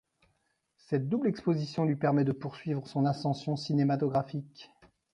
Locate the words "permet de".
1.95-2.31